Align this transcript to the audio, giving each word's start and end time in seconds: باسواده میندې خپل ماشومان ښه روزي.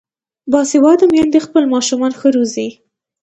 باسواده 0.51 1.05
میندې 1.13 1.39
خپل 1.45 1.63
ماشومان 1.73 2.11
ښه 2.19 2.27
روزي. 2.35 2.69